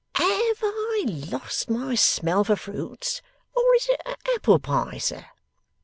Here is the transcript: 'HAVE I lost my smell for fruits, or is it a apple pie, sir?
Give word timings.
'HAVE 0.15 0.57
I 0.63 1.03
lost 1.31 1.69
my 1.69 1.93
smell 1.93 2.43
for 2.43 2.55
fruits, 2.55 3.21
or 3.55 3.63
is 3.75 3.87
it 3.87 4.01
a 4.07 4.15
apple 4.33 4.57
pie, 4.57 4.97
sir? 4.97 5.27